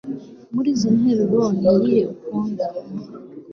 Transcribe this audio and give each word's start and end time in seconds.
muri 0.53 0.67
izi 0.73 0.87
nteruro 0.97 1.43
niyihe 1.59 2.01
ukunda 2.13 2.65